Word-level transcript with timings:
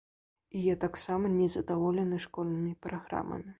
І 0.59 0.63
я 0.67 0.75
таксама 0.85 1.31
незадаволены 1.35 2.21
школьнымі 2.27 2.75
праграмамі. 2.87 3.49